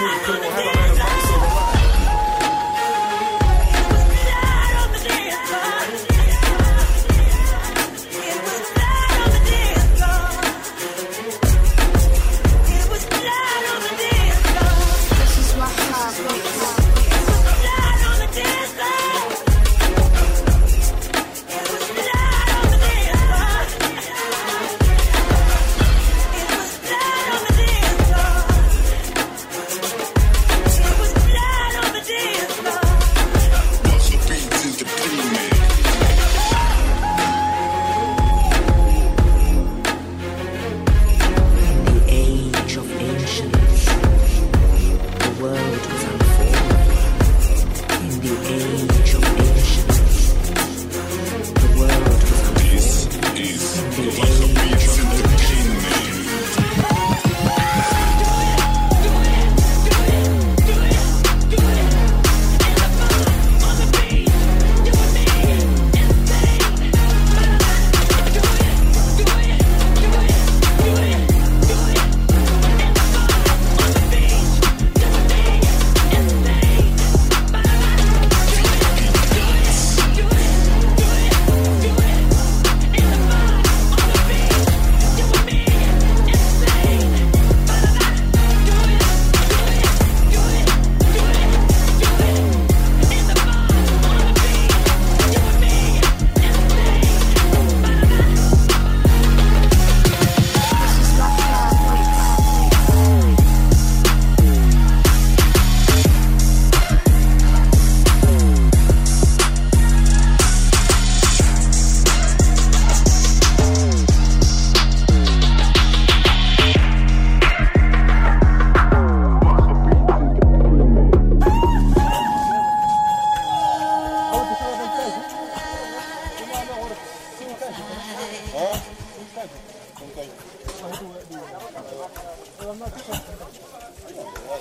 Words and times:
Yeah. 0.00 0.59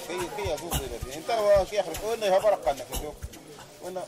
كي 0.08 0.20
كي 0.38 0.52
يفوق 0.52 0.74
انت 1.16 1.32
كي 1.70 1.76
يخرج 1.76 1.96
قلنا 1.98 2.26
يهبرق 2.26 2.70
عنك 2.70 2.86
وأنا 3.84 4.04